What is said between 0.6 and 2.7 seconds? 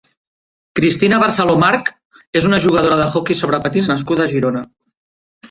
Cristina Barceló March és una